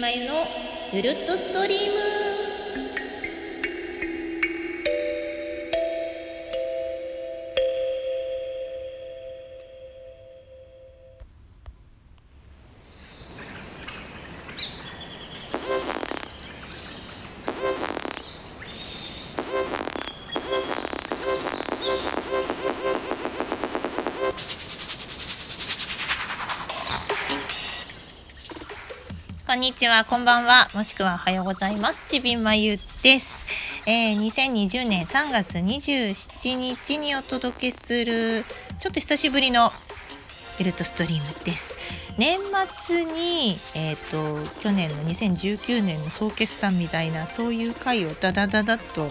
[0.00, 0.46] まゆの
[0.92, 2.15] ゆるっとストリーム。
[29.56, 32.10] んにちは、こんばんは、もしくはおはようございます。
[32.10, 33.42] ちびまゆです。
[33.86, 38.44] えー、2020年3月27日にお届けする、
[38.78, 39.72] ちょっと久しぶりの
[40.60, 41.74] エルトストリームです。
[42.18, 49.10] 年末に、えーと、去年の2019年の総決算みたいなそういう回をダダダダッと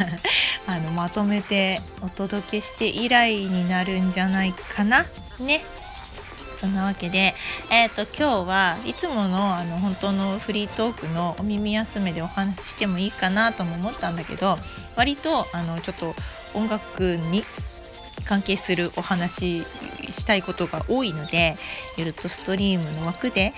[0.66, 5.04] あのまとめてお届けして以来になるんじゃないかな
[5.40, 5.62] ね
[6.54, 7.34] そんなわけで、
[7.70, 14.56] えーと、今日はいつものあの本当のフリートークのお耳休めでお話ししてもいいかなとも思ったんだけど
[14.96, 16.14] 割とあのちょっと
[16.54, 17.42] 音楽に
[18.24, 19.64] 関係するお話
[20.10, 21.56] したいことが多いので
[21.98, 23.52] ゆるっとストリームの枠で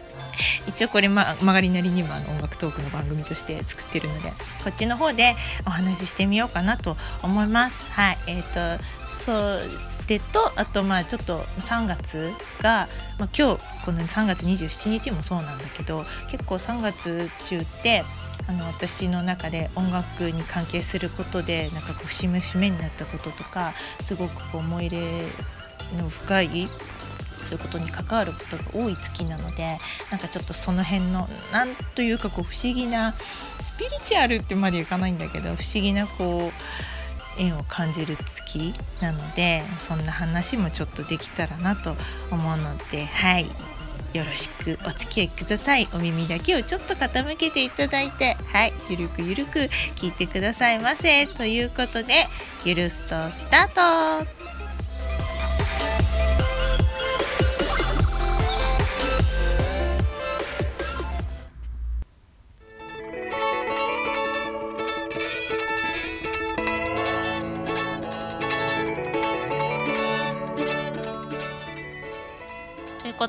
[0.68, 5.34] 一応これ、ま、曲がりなりにもあの音楽トークの番組として作ってるのでこっちの方で
[5.64, 7.84] お話ししてみようかなと思います。
[7.90, 8.84] はいえーと
[9.26, 18.04] そうでとあとまあちょっと3月が、まあ、今日この3月27日もそうなんだけど結構3月中って
[18.48, 25.22] あの私の中で音楽に関係することでなんかこう節目節目になったこととかすごくこう思い入れ
[26.00, 26.68] の深い
[27.46, 29.78] そういうことに関わることが多い月なので
[30.10, 33.14] なんかちょっとその辺のなんというかこう不思議な
[33.60, 36.95] スピリチュアルってまでいかないんだけど不思議なこう
[37.38, 41.94] 縁を感じる月なのでそんな話もちょっとできたらなと
[42.30, 43.46] 思うのではい。
[44.14, 45.88] よろしくお付き合いください。
[45.92, 48.72] お耳だけをちょっと傾けていただいてはい。
[48.88, 49.58] ゆるくゆるく
[49.96, 51.26] 聞いてくださいませ。
[51.26, 52.26] ということで
[52.64, 54.55] ゆるストスタート。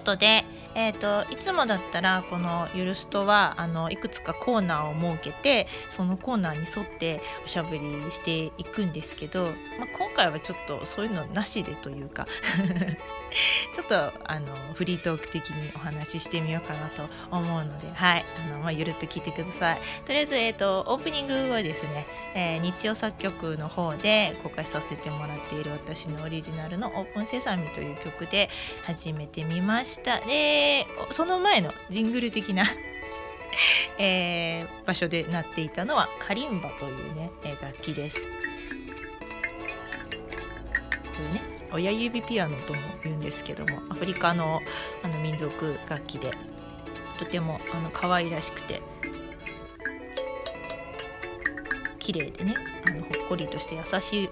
[0.07, 9.47] ことで、えーと、いつもだったらこの「ゆるストは」あのいくつかコーナーを設けてそのコーナーに沿っておしゃべりしていくんですけど、
[9.77, 12.25] まあ、今回はちょっとそういうのなしでというか。
[13.73, 19.79] ちょっとあのフリートーク的にお話ししてみようかなと思うので、はいあのまあ、ゆるっと聞いてください。
[20.05, 28.49] とりあえず、えーと、オープニングはですね、えー、日曜作曲の方で公開させてもらっている私のオリジナルの「オープンセサミ」という曲で
[28.85, 30.19] 始めてみました。
[30.21, 32.65] でその前のジングル的な
[33.97, 38.19] えー、場所で鳴っていたのはカリンバというね、え、楽器です。
[38.19, 38.23] こ
[41.23, 44.61] れね親指ピアノとも言うんですけどもアフリカの
[45.03, 46.31] あの民族楽器で
[47.19, 48.81] とてもあの可愛らしくて
[51.99, 52.55] 綺麗でね
[52.87, 54.29] あのほっこりとして優しい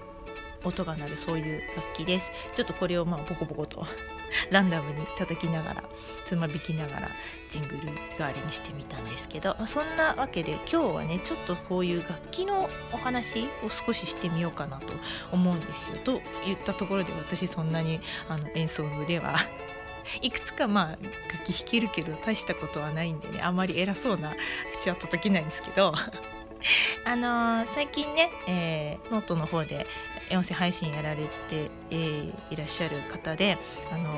[0.64, 2.32] 音が鳴るそういう楽器です。
[2.54, 3.86] ちょっとこれをまあボコボコと
[4.50, 5.84] ランダムに叩きながら
[6.24, 7.10] つまびきながら
[7.48, 7.80] ジングル
[8.18, 14.92] 代わりにしてみたんですけど、まあ、そんなわけで今日はねちょっとこういう楽器のお話を少ししてみようかなと
[15.32, 15.98] 思うんですよ。
[15.98, 19.38] と言ったところで私そんなにあの演奏の腕は
[20.22, 24.34] いくつかまあ楽器弾けるけど大したことはないんでねあまり偉そうな
[24.72, 25.92] 口は叩けないんですけど
[27.04, 29.86] あのー、最近ね、えー、ノートの方で
[30.30, 33.58] 音声配信やられて、えー、いらっしゃる方で
[33.92, 34.10] あの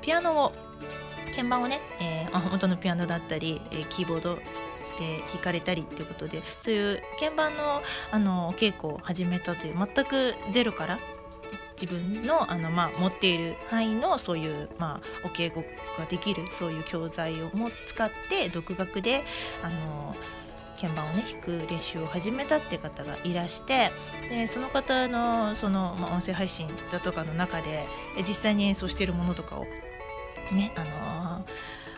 [0.00, 0.52] ピアノを
[1.36, 4.42] 鍵盤をね、えー、本当のピアノだったり、えー、キーボードで
[5.32, 10.98] 弾かれたりっていうことでそういう鍵盤のあのお稽古を始めたという全くゼロから
[11.80, 15.66] 自分のあの、まあ、持っている範囲のそういう、まあ、お稽古
[15.98, 19.22] ができるそういう教材をも使って独学で
[19.62, 20.14] あの
[20.80, 23.90] 鍵盤をね弾く練習を始めたって方がいらして
[24.30, 27.86] でその方のその、まあ、音声配信だとかの中で
[28.18, 29.64] 実際に演奏しているものとかを
[30.52, 31.48] ねあのー、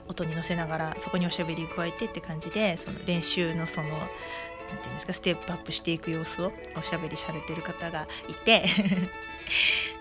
[0.08, 8.64] 音に乗せながらそこにおしゃべり加えてって感じでその練習のそのなんていうんですかステップアップしていく様子をおしゃべりされてる方がいて。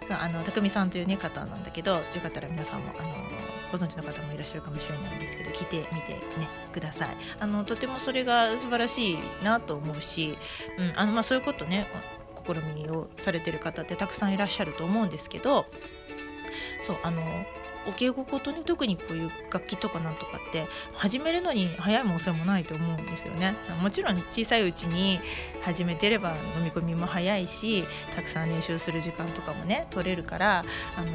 [0.10, 3.16] あの匠さんという、ね、方なんだけどよかったら皆さんもあの
[3.72, 6.20] ご存知の方もいらっしゃるかもしれないんですけど聞いてみて、ね、
[6.74, 7.10] ください。
[7.40, 10.38] あのとてもそれが素晴らしいなと思うし、
[10.78, 11.88] うんあのまあ、そういうことね
[12.46, 15.66] 試みをされてる方ってたくさんいらっしゃると思うんですけど
[16.82, 17.22] そうあの
[17.88, 23.56] お稽古事ね特にこういう楽器とかなんとかって始めるのに早いも遅いもないと思うんですよね。
[23.82, 25.20] もちろん小さいうちに
[25.64, 27.84] 始めてれば飲み込みも早いし
[28.16, 30.66] たくさん練習する時間とかもね取れるから、
[30.96, 31.12] あのー、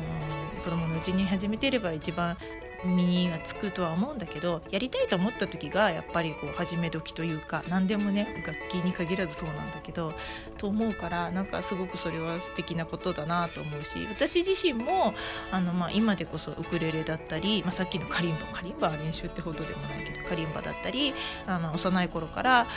[0.67, 2.37] 子供のうちに始めてれば一番
[2.85, 10.13] 身にはつくとは思うんだけどやりたいと思った時がやっぱりこう始め時というか何でもね楽器に限らずそうなんだけど
[10.59, 15.15] と思うからなんかすごくそれは素敵なことだなと思うし私自身も
[15.53, 21.15] あの、まあ、今でこそウクレレだったり、まあ、さっきのカリンバカリンバは練習ってほどでもないけどカリンバだったり
[21.47, 22.69] あの幼い頃からあの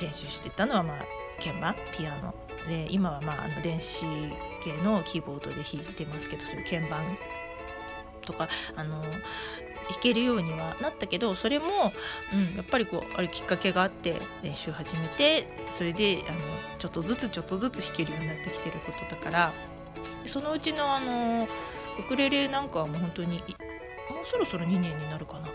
[0.00, 1.74] 練習してたのは、まあ、鍵盤？
[1.96, 2.34] ピアノ。
[2.68, 4.06] で今はまああの電子
[4.62, 7.18] 系のキーボードで弾いてますけどそういう鍵盤
[8.22, 8.48] とか。
[8.76, 9.02] あの
[9.90, 11.66] 弾けるようにはなったけどそれも、
[12.32, 16.38] うん、やっぱりこうあるきっかけがあって練習始めてそれであの
[16.78, 19.52] ちょっとずつちょっとずつ弾けるようになってきてることだから。
[20.24, 21.48] そのうちのあの
[21.98, 23.42] ウクレレなんかはもう本当にも
[24.22, 25.48] うそろそろ2年になるかな。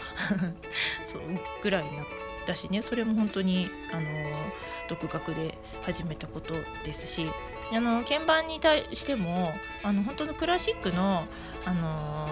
[1.12, 1.22] そう
[1.62, 2.17] ぐらいになって。
[2.48, 2.82] たしね。
[2.82, 4.08] それも本当にあの
[4.90, 6.54] 独学で始めたこと
[6.86, 7.30] ですし
[7.72, 9.54] あの鍵盤に対しても
[9.84, 11.24] あの本当のクラシックの
[11.66, 12.30] あの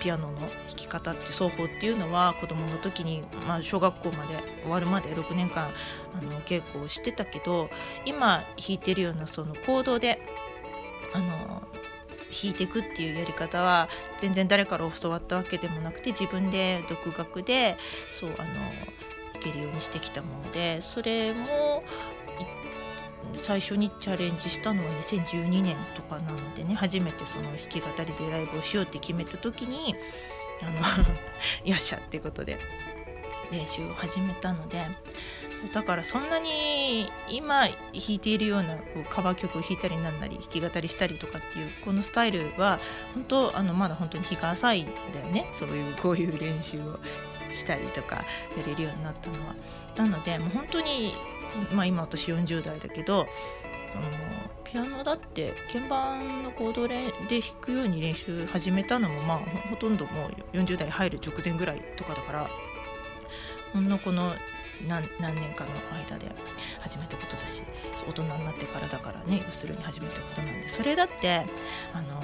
[0.00, 5.68] ピアノの弾き方って奏法っていうのは子どもの時に、まあ、小学校まで終わるまで6年間
[6.12, 7.70] あの稽古をしてたけど
[8.04, 10.20] 今弾いてるようなその行動で
[11.14, 11.62] あの
[12.32, 13.88] 弾いていくっていうやり方は
[14.18, 17.76] 全然誰から教わったわけでもなくて自分で独学で
[18.10, 18.54] そうあの
[19.34, 21.82] 弾けるようにしてきたものでそれも
[23.34, 29.94] 最初にチャレンジしたのは2012年とかなのでね初めてその弾き語りでライブをしようって決めた時に
[30.62, 31.04] あの
[31.64, 32.58] よっしゃっていうことで。
[33.52, 34.84] 練習を始めたので
[35.72, 42.80] だからそんなに今弾いているようなこうカバー曲を弾いたりなんなり弾き語りしたりとかっていうこのスタイルは
[43.14, 46.98] 本当あのまだ本当に日が浅いんだよねそういうこういう練習を
[47.52, 48.16] したりとか
[48.56, 49.54] やれるようになったのは。
[49.96, 51.12] なのでもう本当に
[51.74, 53.26] まあ、今私40代だけど
[53.94, 54.02] あの
[54.64, 59.38] ピアノだって鍵盤のコードで弾くように練習始めたのもまあ
[59.68, 62.50] ほとんどもう40代入る直前ぐらいとかだから
[63.72, 64.32] ほんのこの
[64.88, 65.70] 何何年かの
[66.08, 66.30] 間で
[66.80, 67.62] 始めたことだし
[68.08, 71.46] 大人になってからだからね要するに始めたことなんでそれだって
[71.92, 72.20] あの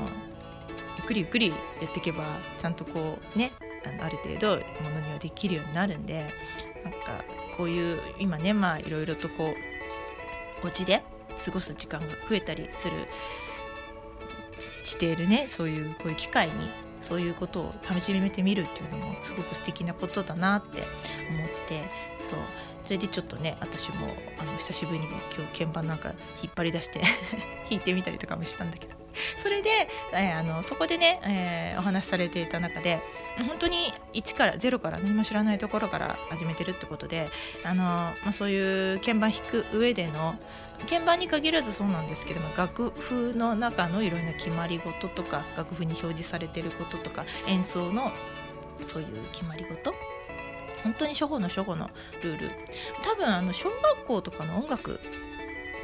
[0.96, 1.54] ゆっくりゆっくりや
[1.88, 2.24] っていけば
[2.58, 3.52] ちゃんとこうね
[3.86, 6.26] あのある程度ものにはできるようになるんで
[6.84, 7.24] なんか
[7.56, 9.54] こういう今ねまあいろいろとこ
[10.64, 11.02] うお家で
[11.44, 13.06] 過ごす時間が増えたりする
[14.84, 16.52] しているねそういうこういう機会に
[17.00, 20.82] そういうことを楽しめてみるっていうのもすごく素敵なことだなって
[21.68, 21.82] て
[22.30, 22.40] そう。
[22.88, 24.06] それでちょっとね私も
[24.38, 27.00] あの久しぶりにね今日鍵盤なんか引っ張り出して
[27.68, 28.96] 弾いてみたりとかもしたんだけど。
[29.42, 29.70] それで、
[30.12, 33.00] えー、あのそこでね、えー、お話しされていた中で
[33.46, 37.28] 本当に1から0から何も知らないところから始めてるってことで
[37.64, 40.34] あの、まあ、そういう鍵盤弾く上での
[40.88, 48.12] 鍵盤に限らずそうなんですけども楽譜の中のいろんな決まり事とか楽譜に表示されてることとか演奏の
[48.86, 49.92] そういう決まり事
[50.82, 51.90] 本当に初歩の初歩の
[52.22, 52.50] ルール。
[53.02, 55.00] 多分あの小学校とかの音楽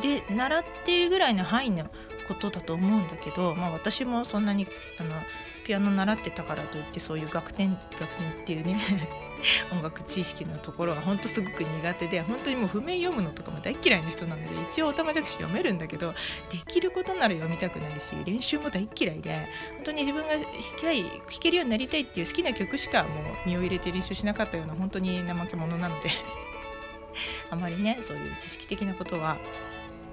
[0.01, 1.91] で習っているぐらいの範囲の
[2.29, 4.67] ことだと思うんだけど、まあ、私もそんなに
[4.99, 5.11] あの
[5.67, 8.79] ピアノ習ってたからといってそういう楽天楽天っていうね。
[9.73, 16.13] 音楽知識のところは本当すごく苦手で本当にもう譜面読むのとかも大嫌いな人なので一応おたまじゃくし読めるんだけど
[16.51, 19.47] できることなら読みたくないし練習も大嫌いで
[19.77, 26.11] 本当に自分が弾きたい弾けるようになりたいっていう好きな曲しかもう身を入れて練習しなかったような本当に怠け者なので
[27.51, 29.39] あまりねそういう知識的なことは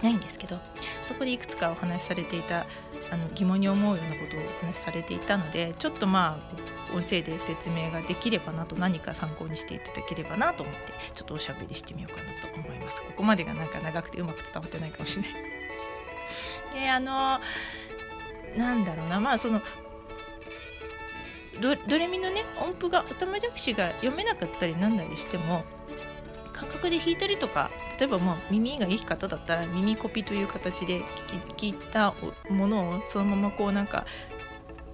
[0.02, 0.60] ないんですけど
[1.08, 2.66] そこでいくつかお話しされていた
[3.12, 13.02] あの疑問に思うようなことをお話しされていたのでちょっとまあ音声で説明ができればなと何か参考にしていただければなと思ってちょっとおしゃべりしてみようかなと思います。
[13.02, 15.32] ここまでがなんか長くてうまく伝わってないかもしれない。
[16.74, 17.40] であの
[18.58, 19.62] なんだろうなまあその
[21.62, 25.64] ドレミのね音符がおたまじゃくしが読めなかったりなんだりしても
[26.90, 31.02] で弾いたりとか例えばもう耳がいい方だったら耳コピという形で
[31.58, 32.14] 聞いた
[32.50, 34.06] ものをそのままこうなんか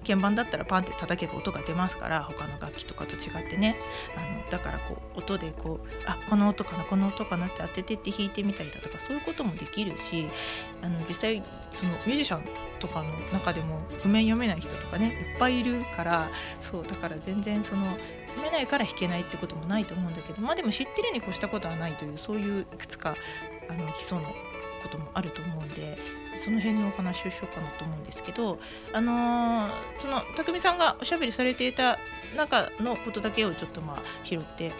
[0.08, 3.76] 鍵盤だったらパンって叩けば音が出ますから他の楽器とかと違ってね。
[4.16, 10.26] あのだからこう音でこうあこの音かなこの音かなって当ててって弾いてみたりだとかそういうこともできるし
[10.82, 11.42] あの実際
[11.72, 12.42] そのミュージシャン
[12.78, 16.30] とかの中でも譜面読めない人とかねいっぱいいるから
[16.60, 17.84] そうだから全然その
[18.38, 23.14] 読めないから弾けないってこともないと思うんだけどまあでも知ってるに越したことはないというそういういくつか
[23.68, 24.24] あの基礎の
[24.82, 25.98] こともあると思うんで
[26.36, 28.58] その辺のお話をしようかなと思うんですけど
[28.92, 31.98] あのー、その匠さんがおしゃべりされていた
[32.36, 34.72] 中のことだけをちょっとまあ拾って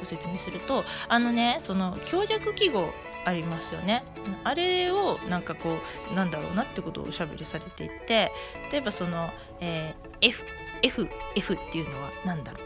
[0.00, 2.92] ご説明するとあのねその強弱記号
[3.24, 4.04] ありますよね。
[4.42, 5.78] あれをなんかこ
[6.10, 8.30] うなんだろうなってことをおしゃべりされていて
[8.70, 10.42] 例えばその、えー、F
[10.84, 12.58] F F っていうのは何だろ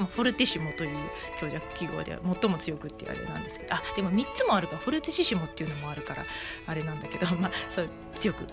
[0.00, 0.96] う、フォルティシモという
[1.38, 3.74] 強弱記号では最も強くっていうあれなんですけど。
[3.74, 4.74] あでも3つもあるか。
[4.74, 6.24] らフォルティシシモっていうのもあるから
[6.66, 7.26] あれなんだけど。
[7.36, 8.46] まあそう強く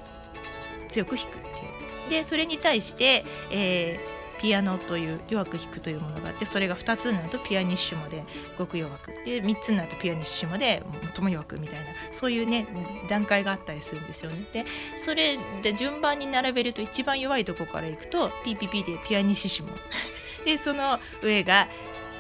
[0.88, 2.10] 強く弾くっていう。
[2.10, 8.24] でそれに対して、えーピアノという弱く弾くというものがあってそれが2つになるとピアニッシュモで
[8.58, 8.98] ごく弱。
[8.98, 10.84] くで3つになるとピアニッシュモで
[11.16, 12.68] 最も弱くみたいなそういうね
[13.08, 14.46] 段階があったりするんですよね。
[14.54, 14.66] で
[14.98, 19.74] それで順番に並べると一番弱いとこからいくと PPP でピアニッシュモ。
[20.46, 21.68] でその上が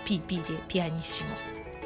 [0.05, 1.35] PP でピアニッシュモ。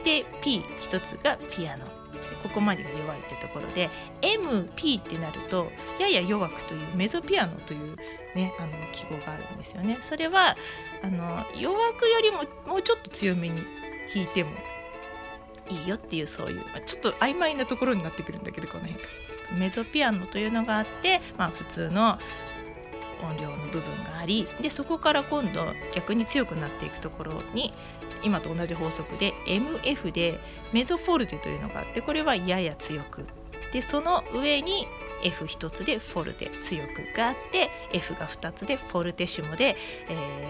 [0.04, 2.01] で P 一つがピアノ。
[2.36, 3.90] ここまでが弱いってところで
[4.22, 7.96] MP ってなるとやや弱くというメゾピアノという
[8.36, 9.98] ねあの記号があるんですよね。
[10.02, 10.56] それは
[11.02, 13.62] あの弱くよりももうちょっと強めに
[14.14, 14.52] 弾いても
[15.70, 19.08] いいよっていうそういう、まあ、ちょっと曖昧なところになってくるんだけどこの辺か
[19.52, 19.58] ら。
[19.58, 22.20] メゾピアノというのがあって、まあ、普通の
[23.22, 27.72] 音量の部分がありでそこから今度逆に強くなっていくところに
[28.24, 30.40] 今と同じ法則で MF で
[30.74, 33.26] メゾフォルテというのがあってこれはやや強く。
[33.74, 34.88] でその上に
[35.24, 39.78] F1 つでフォルテ強くがあって F が2つでフォルテシモで、
[40.10, 40.48] え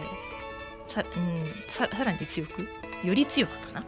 [0.87, 2.67] ー、さうんささらに強く
[3.03, 3.85] より強くかな。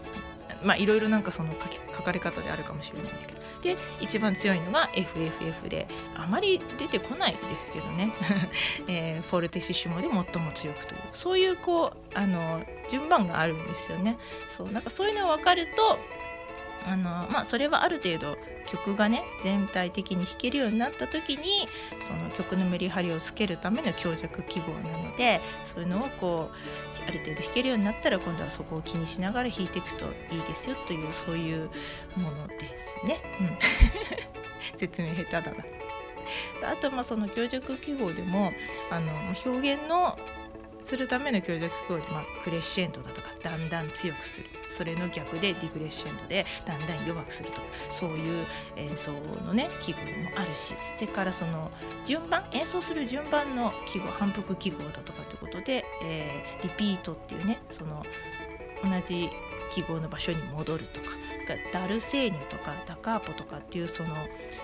[0.63, 3.42] まあいろいろなんかその書き書かれ方であるかもしれないんだけど。
[3.63, 8.11] で一番強いのが FFF であまり出てこないですけどね、
[8.87, 14.17] えー、フォルテシシモで最も強くというそういうこうあの順番があるんですよね。
[14.49, 15.97] そうなんかそういうのが分かると
[16.85, 21.67] あのまあそれはある程度曲がね全体的に弾けるようになった時に
[21.99, 31.69] その曲のメリハリをつけるための強弱記号なのでそういうのをこうある程度弾けるようになったら今度はそこを気にしながら弾いていくといいですよというそういう
[32.17, 33.21] ものですね。
[33.41, 33.57] うん、
[34.77, 35.63] 説明下手だな。
[36.71, 38.53] あとまあその強弱記号でも
[38.89, 39.11] あの
[39.45, 40.17] 表現の
[40.83, 44.47] するための強弱記号で、まあ、クレッシェンドだとかだんだん強くする。
[44.73, 47.61] それの逆でディクレッシェンドでだんだん弱くするとか
[47.91, 49.11] そういう演奏
[49.45, 51.69] のね記号もあるしそれからその
[52.05, 58.03] 順番演奏する順番の記号反復記号だとかってことで、えー、リピートっていうねその
[58.83, 59.29] 同じ
[59.71, 61.07] 記号の場所に戻るとか
[61.71, 64.15] ダルセーニュとかダカーポとかっていうその、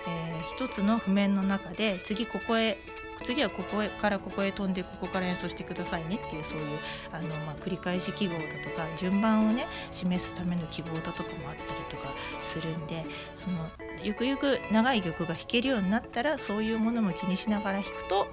[0.08, 2.78] えー、一つの譜面の中で次ここへ
[3.24, 6.78] 次はここからここへ飛んでここから演奏してくださいねっていうそういう
[7.12, 13.04] あの、まあ、繰り返し記号だとか順番をね示すための記号だとかもあったりとかするんで
[13.36, 13.66] その
[14.02, 18.26] ゆくゆく長い曲が弾けるようになったらそういうものも気にしながら弾くと、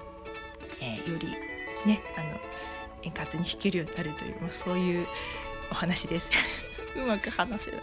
[0.80, 1.28] えー、より
[1.86, 2.40] ねあの
[3.02, 5.06] 円滑に弾けるようになるという、まあ、そういう
[5.70, 6.30] お話です。
[7.02, 7.80] うまく話せない。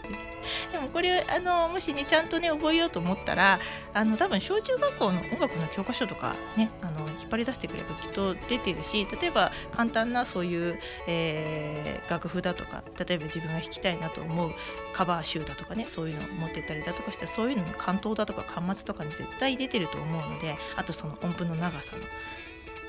[0.72, 3.58] でもこれあのもしねちゃんとね覚えようと思ったら
[3.92, 14.52] あの多分小中学校の音楽の教科書とかねあの引っ張り出してくればきっと出てるし例えば簡単なそういう、えー、楽譜だとか例えば自分が弾きたいなと思う
[14.92, 22.02] カバー集だとかねそういうのを持ってったりだとかしてそういうのの関東だとか巻末とかに絶対出てると思うのであとその音符の長さの。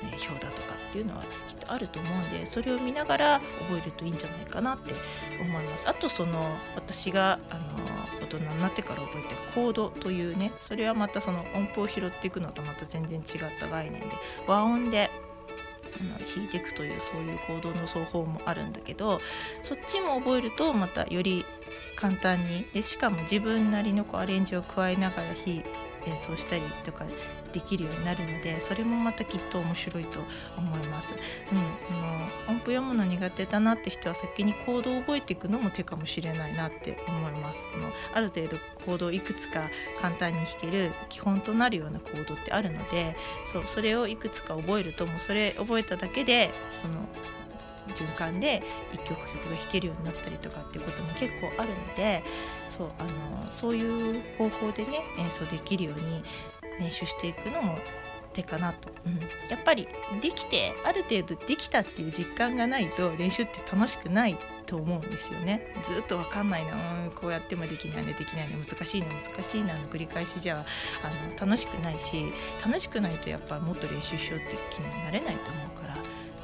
[0.02, 4.94] 表だとかっていうのはきっとあると思うんでそれを見ながら覚えるといいんじゃないかなって
[5.40, 5.88] 思います。
[5.88, 6.40] あとその
[6.76, 7.60] 私があの
[8.22, 13.24] 大人になってから覚えたコードというねそれはまたその音符を拾っていくのとまた全然違っ
[13.58, 14.08] た概念で
[14.46, 15.10] 和音で
[16.34, 19.20] 弾いていくというそういう行動の奏法もあるんだけど
[19.62, 21.44] そっちも覚えるとまたより
[21.96, 25.64] 簡単にでしかも自分なりのこうアレンジを加えながら弾
[26.06, 27.04] 演奏したりとか
[27.52, 30.20] できるようになるのでそれもまたきっと面白いと
[30.56, 31.12] 思います。
[31.52, 37.70] うん、あの音符読むの苦手だなって人は先にコードを覚えていくのも手かもしれないなって思います。
[37.72, 46.94] そのある程度コードをいくつか簡単に弾ける基本となるようなコードってあるのでそうそれをいくつか覚えるともうそれ覚えただけでその
[47.94, 48.62] 循環で
[48.92, 52.22] 1曲曲が弾けるようになったりとかっていうことも結構あるので
[52.68, 53.02] そうあ
[53.46, 56.22] のそういう方法でね演奏できるように
[56.78, 57.78] 練習していくのも
[58.32, 59.18] 手かなと、うん、
[59.50, 59.88] やっぱり
[60.20, 65.74] できてある程度できたっていう実感がないと練習って楽しくないと思うんですよね。
[65.82, 68.56] ずっと分かんないな、うん、こうやってもできないねできないね。
[68.64, 72.26] 難しいね難しいなの繰り返しじゃあの楽しくないし
[72.64, 75.96] 楽しくないとやっぱもっと練習しようっていう気にもなれないと思うから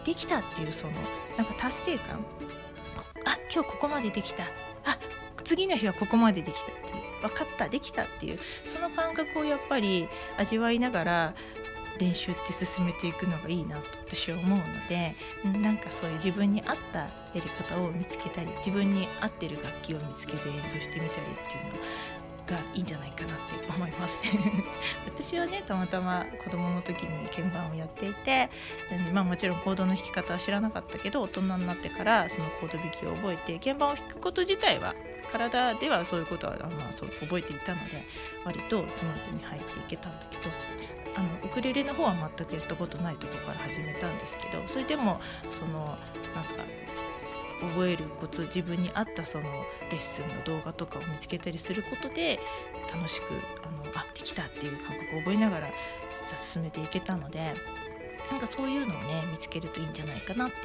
[0.04, 0.92] できたっていうその
[1.36, 2.24] なんか達成感。
[3.26, 4.44] あ今日ここまでできた。
[4.84, 4.98] あ
[5.44, 7.03] 次の日はここまでできたっていう。
[7.28, 11.34] 分かったできたっていうその感覚をやっぱり味わいながら
[11.98, 15.14] 練習って進めていくのがいいなと私は思うので
[15.60, 21.80] なんかそういう自分に合ったやり方を見つけたり自分に合ってる楽器を見つけて演奏してみたりっていうの
[22.46, 24.22] がいいんじゃないかなって思います。
[25.06, 28.50] 私はねたまたま子供の時に鍵盤をやっていて、
[29.12, 34.94] まあ、もちろんコードの弾き方は知らなかったけど大人になってからそのコード弾きを覚えて鍵盤を弾くこと自体は
[35.34, 38.04] 体ではそういうことは、まあ、そう覚えていたので
[38.44, 40.42] 割とスムーズに入っていけたんだけど
[41.16, 45.98] あのウクレレの方は全くやったことないとこから始めたんですけどそれでもそのなんか
[47.60, 49.44] 覚えるコツ自分に合ったその
[49.90, 52.38] レッスンの動画とかを見つけたりすることで
[52.92, 53.26] 楽しく
[53.64, 55.68] あのあできたっていう感覚を覚えながら
[56.36, 57.54] 進めていけたので
[58.30, 60.56] なんかそういうのをね見つけるといいんじゃないかなって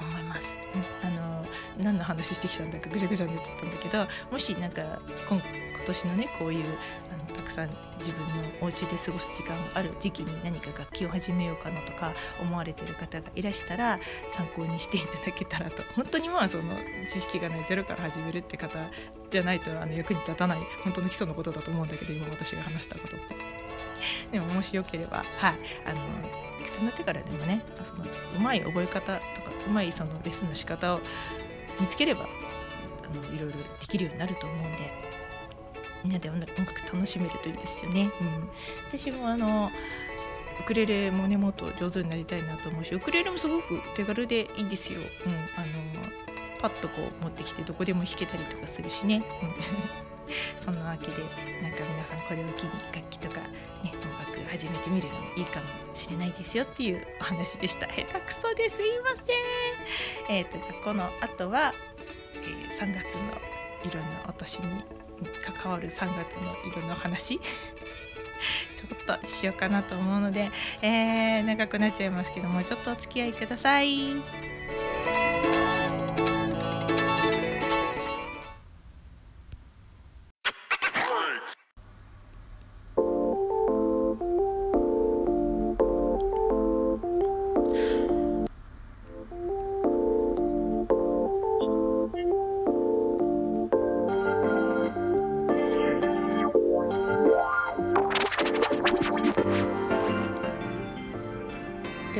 [0.00, 0.54] 思います。
[0.74, 1.46] うん、あの
[1.78, 4.82] 何の話してきたんだかぐちゃぐちゃになっちゃったんだけどもしなんか
[5.28, 5.40] 今
[5.86, 6.64] 年のねこういう
[7.12, 13.98] あのたくさん自分のお家で過ごす時間がある時期に何か楽器を始めようかなとか思われてる方がいらしたら
[14.32, 16.64] 参考にしていただけたらと本当にまあその
[17.08, 18.78] 知識がないゼロから始めるって方
[19.30, 23.64] じゃないとあの役に立たない本当の基礎のことだと思うんだけど今私が話したことって。
[24.30, 25.54] でももしよければはい
[25.86, 25.98] あの
[26.64, 31.00] 大人になってからでもねそのうまい覚え方とかうまいそのレッスンの仕方を
[31.80, 35.14] 見つければあのいろいろできるようになると思うんで
[36.04, 36.52] みんなで音楽
[36.92, 38.10] 楽しめるといいですよね。
[38.20, 38.50] うん、
[38.88, 39.70] 私もあの
[40.60, 45.00] ウクレレもねもっと上手になりたいなと思うしウクレレもすごく手軽でいいんですよ。
[45.00, 45.44] うん、あの
[46.60, 49.22] パッとこう持ってきてどこでも弾けたりとかするしね。
[50.58, 51.22] そんなわけで
[51.62, 53.40] なんか皆さんこれを機に楽器とか
[53.82, 53.93] ね
[54.34, 57.86] 音楽始めてみるのもいいかもしれないですよっていうお話でした。
[57.86, 59.32] 下手くそですいませ
[60.32, 60.36] ん。
[60.36, 61.72] えっ、ー、とじゃあこの後は、
[62.34, 63.22] えー、3月の
[63.84, 64.84] いろんなお年に
[65.62, 67.40] 関わる3月の色の話。
[68.74, 70.50] ちょっとしようかなと思うので、
[70.82, 74.53] えー、長くなっちゃいますけどもちょっとお付き合いください。
[92.14, 92.22] とい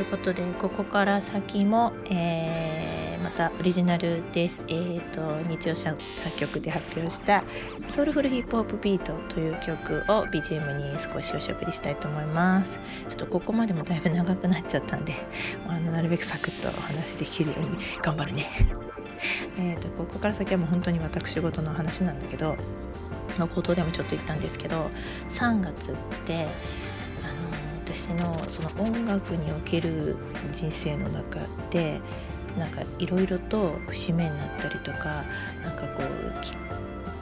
[0.03, 4.65] うことでここから先も、えー、またオリジナルです。
[4.67, 5.97] えーと、日曜作
[6.39, 7.45] 曲で発表した
[7.89, 12.81] 「ソウルフルヒップホップビート」という曲を BGM に少しおしゃべりしたいと思います。
[13.07, 15.15] ちょっとここまでもだいぶ長くなっちゃったんで
[15.69, 18.84] あのなるべくサクッとお話できるように頑張るね。
[19.59, 22.57] えとここから先はもう本当に私事の話なんだけど、
[23.39, 24.91] ま、冒頭でもちょっと言ったんですけど
[25.29, 26.47] 3月って
[27.23, 30.17] あの私のその音楽における
[30.53, 32.01] 人生の中で
[32.59, 35.25] なんかいろいろと節目になったりとか
[35.63, 36.65] なんかこう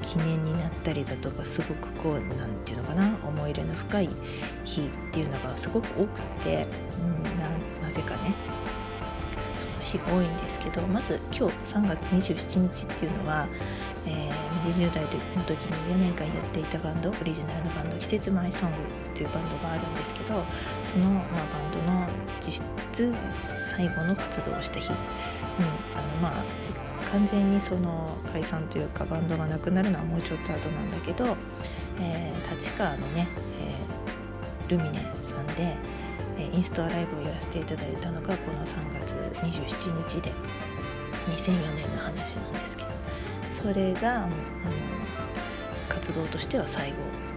[0.06, 4.08] 記念になったりだとかすごくこう何て言うのかな思い入れの深い
[4.64, 6.66] 日っていうのがすごく多くて、
[7.00, 8.32] うん、なぜかね。
[9.92, 12.00] 日が多いんですけどまず今日3月
[12.32, 13.46] 27日っていうのは
[14.06, 15.10] えー、20代の
[15.44, 18.76] 時に4年間やっていたバンドオリジナルのバンド「季節前ソング」
[19.14, 20.44] というバンドがあるんですけど
[20.84, 22.08] その、まあ、バンドの
[22.40, 31.36] 実質最後の活動をした日、うんあのまあ、完全にその解散というかバンドがなくなるのはもうちょっと後なんだけど、
[32.00, 33.28] えー、立川のね、
[33.60, 35.76] えー、ルミネさんで、
[36.52, 40.32] インストアライブをやらせていただいたのがこの3月27日で
[41.28, 43.02] 2004年の話なんですけど。
[43.62, 44.32] それがあの
[45.88, 46.96] 活動としては最後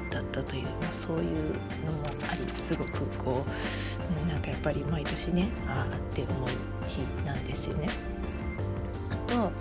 [0.09, 1.49] だったという、まあ、そういう
[1.85, 3.45] のもありすごくこ
[4.25, 6.49] うなんかやっぱり毎年ねああって思う
[6.87, 7.89] 日なんですよね。
[9.11, 9.51] あと、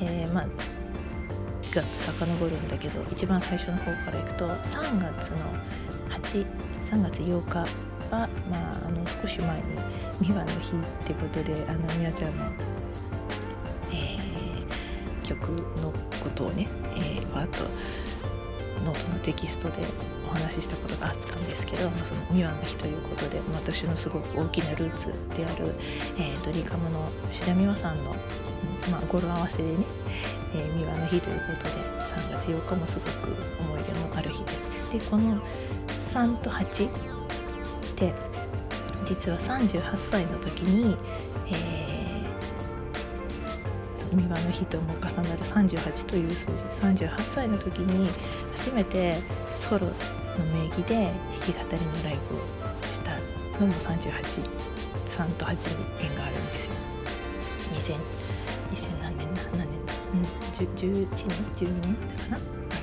[0.00, 0.46] えー、まあ
[1.74, 5.38] ガッと遡るんだけど一番最初の方からいくと3月の
[6.10, 7.66] 83月8日
[8.14, 9.62] は、まあ、あの少し前に
[10.20, 12.44] ミワの日ってことであのみやちゃんの
[13.92, 14.18] え
[15.22, 15.48] 曲
[15.80, 17.64] のことをね、えー、わっと
[18.84, 19.82] ノートのテキストで
[20.28, 25.66] お話ししたことがあったんですけど、まあ、そのミワの日ということで私のすごく大きなルーツである、
[26.18, 28.10] えー、ドリカムの吉田美和さんの、
[28.90, 29.84] まあ、語呂合わせでね、
[30.54, 31.70] えー、ミワの日ということで
[32.04, 34.68] 3月8日もすごく思い入れのある日です。
[34.92, 35.40] でこの
[35.88, 37.13] 3と8
[37.94, 38.12] って
[39.04, 40.96] 実は38歳の時に、
[41.48, 41.84] えー
[44.14, 48.08] 三輪の日とも重なる38という数字38歳の時に
[48.56, 49.16] 初めて
[49.56, 49.92] ソロの
[50.56, 52.38] 名義で弾き語りのライブを
[52.88, 53.10] した
[53.58, 56.74] のも383と8に縁があるんですよ。
[57.74, 57.96] 2000
[58.70, 59.42] 2000何年だ？
[59.42, 62.38] 何年だ、うん、11年？12年だかな？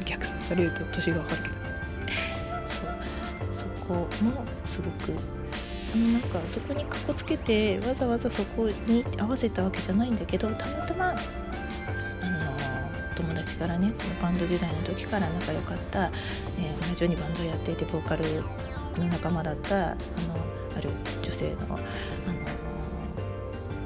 [0.05, 1.55] 逆算されると年が分かるけど。
[2.67, 5.11] そうそこもすごく。
[5.93, 11.15] なんかそこにかっこつけてわざわざそこに合わせたわけじゃないんだけどたまたま
[13.13, 18.23] 友達からねそのバンド時代の時から仲良かった、えー、同じようにバンドやっていてボーカル
[18.97, 19.95] の仲間だったあの
[20.77, 20.89] ある
[21.21, 21.77] 女性のあの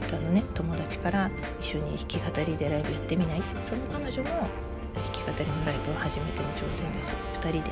[0.06, 3.40] 歌のね友達から一緒に弾き語りでライブやってみない？
[3.40, 4.48] ってその彼女も弾
[5.12, 7.72] き語りのライブは初めての挑戦だし2人で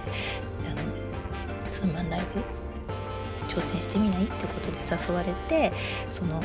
[0.71, 2.72] あのツーマンライブ
[3.53, 5.71] 挑戦してみないってことで誘われて
[6.05, 6.41] その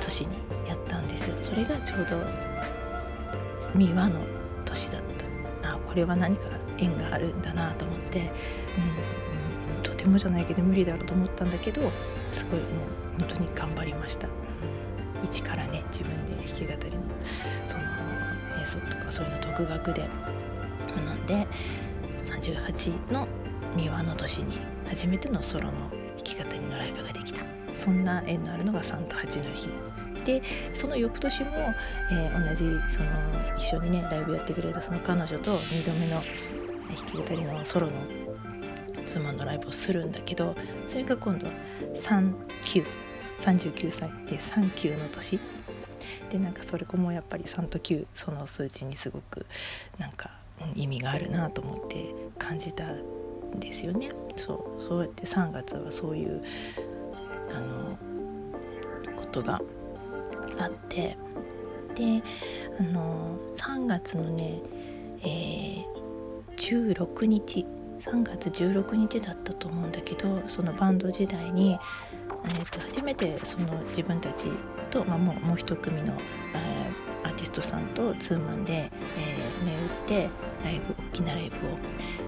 [0.00, 0.36] 年に
[0.68, 1.36] やったんですよ。
[1.36, 2.16] それがちょうど
[3.74, 4.20] 三輪の
[4.64, 5.02] 年だっ
[5.62, 5.70] た。
[5.74, 6.42] あこれは何か
[6.78, 8.32] 縁があるんだなと思って、
[9.76, 11.90] うん、とてもじゃないけど無理だろうと思ったんだけど
[12.32, 12.68] すごいもう
[13.20, 14.30] 本当に頑張りました、う
[15.22, 17.02] ん、一からね自分で弾き語りの
[17.64, 17.84] その
[18.58, 20.08] 演奏とかそういうの独学で
[20.88, 21.46] 学んで
[22.24, 23.28] 38の
[23.76, 24.58] 三輪の年に
[24.90, 25.90] 初めてのソロの弾
[26.24, 27.42] き語りのライブができた。
[27.74, 29.68] そんな縁のあるのが3と8の日。
[30.24, 30.42] で
[30.74, 31.50] その翌年も、
[32.12, 33.08] えー、同じその
[33.56, 37.92] 一緒にねライブやってくれたその彼女と2度目の弾き語りのソロの
[39.06, 40.54] 妻のライブをするんだけど
[40.86, 41.46] それが今度
[41.94, 44.10] 3939歳。
[44.26, 45.40] で39の年。
[46.30, 49.46] でなんかそれもやっぱり3と9その数字にすごく
[49.98, 50.30] なんか
[50.74, 54.10] 意味があるなと思って感じたんですよね。
[54.40, 56.42] そうそうやって3月はそういう
[57.52, 57.98] あの
[59.16, 59.60] ことが
[60.58, 61.16] あって
[61.94, 62.22] で
[62.78, 64.60] あの3月のね、
[65.22, 67.66] えー、16日
[67.98, 71.78] 3月16日だったと思うんだけどそのバンド時代に、
[72.44, 74.48] えー、と初めてその自分たち
[74.90, 76.14] と、まあ、もうもう一組の、
[76.54, 80.30] えー、アーティストさんとツーマンで、えー、銘打って
[80.64, 81.70] ライブ大きなライブを、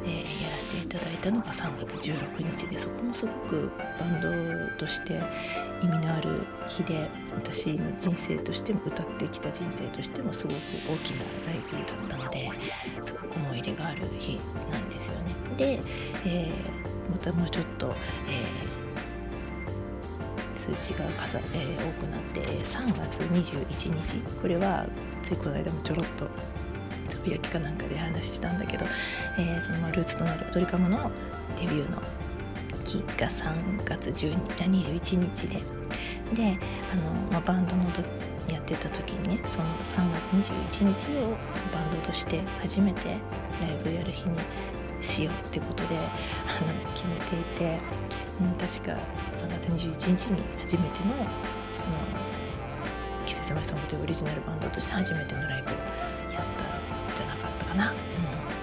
[0.04, 4.28] えー、やらせていただいたのが3月16日でそこもすごくバンド
[4.76, 5.20] として
[5.82, 12.50] 意味のある日で私の人生としても歌ってきた人生としてもすごく大きなライブだったので
[13.02, 14.38] すごく思い入れがある日
[14.70, 15.34] なんですよね。
[15.56, 15.80] で、
[16.26, 17.92] えー、またもうちょっと、
[18.28, 24.86] えー、数字がかさ、えー、多くなって3月21日これは
[25.22, 26.28] ついこの間もちょろっと
[27.22, 28.84] つぶやきかなんかで話したんだけど、
[29.38, 31.10] えー、そのルーツとなるドリカムの
[31.56, 32.02] デビューの
[32.84, 35.56] 日が3月12 21日で
[36.34, 36.58] で
[36.92, 37.84] あの、まあ、バンドの
[38.52, 41.36] やってた時にねその3月21日を
[41.72, 43.18] バンドとして初めてライ
[43.84, 44.38] ブやる日に
[45.00, 47.78] しようってことであの決めていて、
[48.40, 48.92] うん、確か
[49.36, 51.26] 3月21日に初めてのその
[53.26, 55.91] 季節前ソングというオリジナルバンドとして初めてのライブ
[57.72, 57.90] かな。
[57.90, 57.96] うん、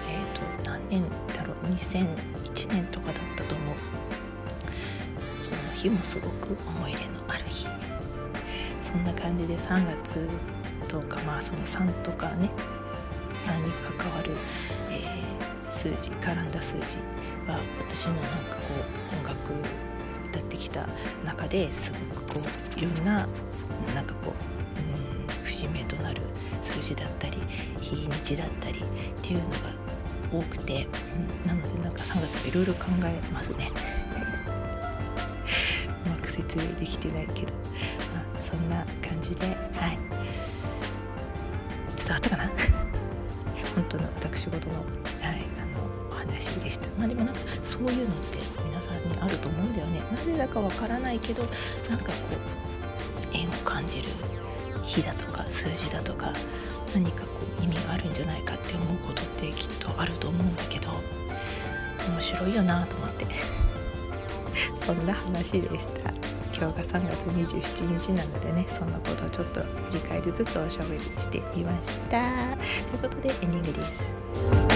[0.08, 1.02] えっ、ー、と何年
[1.34, 3.76] だろう2001年とかだったと思う。
[5.42, 7.66] その日もすごく思い入れのある日。
[8.82, 10.28] そんな感じで3月
[10.88, 12.50] とかまあその3とかね
[13.38, 14.36] 3に関わる、
[14.90, 16.96] えー、数字絡んだ数字
[17.46, 18.62] は私のなんかこ
[19.12, 19.52] う音楽
[20.26, 20.88] 歌ってきた
[21.24, 22.40] 中ですごくこ
[22.76, 23.28] ういろんな
[23.94, 26.22] なんかこう、うん、節目となる
[26.60, 27.39] 数字だったり
[27.80, 28.82] 日にちだったりっ
[29.22, 29.54] ていうのが
[30.32, 30.86] 多くて、
[31.44, 33.70] うん、なのでなんか3月はいろいろ考えますね。
[36.06, 37.52] うまく説明できてないけど、
[38.14, 39.98] まあ、そんな感じではい。
[41.96, 42.50] 伝わったかな？
[43.74, 44.74] 本当の私事の,、
[45.20, 46.86] はい、あのお話でした。
[46.98, 50.00] まあでもなんかそういうのって皆さんにあると思うんだよね。
[50.10, 51.42] なぜだかわからないけど
[51.88, 52.12] なんかこ
[53.32, 54.08] う縁を感じる
[54.82, 56.32] 日だとか数字だとか
[56.94, 60.88] 何かこう意味があるんじゃないかって思うことってきっとあると思うんだけど
[62.08, 63.26] 面白いよなと思って。
[64.76, 66.10] そんな話でした。
[66.58, 67.22] 今日が3月
[67.62, 72.20] 27日なのでねそんなことをちょっと振り返りつつおしゃべりしてみました。
[72.90, 74.69] ということでエンディングです。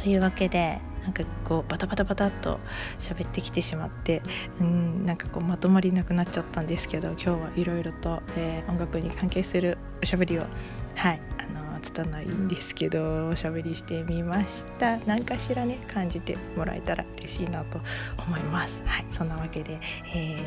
[0.00, 2.58] というわけでなんかこうバタバタバタっと
[2.98, 4.22] 喋ってきてしまって
[4.58, 10.46] うんなんかこうまとまりなくなっちゃったんですけど今日はいろいろと、えー、音楽に関係するおしゃべりを
[10.94, 14.98] はいあの拙いんですけどおしゃべりしてみました。
[15.00, 17.80] 何かしらね感じてもらえたら嬉しいなと
[18.26, 18.82] 思います。
[18.86, 19.78] はいそんなわけで、
[20.14, 20.38] え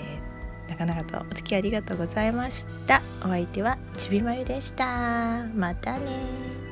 [0.68, 3.02] ー、なかなかとお付き合いありがとうございました。
[3.22, 5.46] お相手はちびまゆでした。
[5.56, 6.63] またね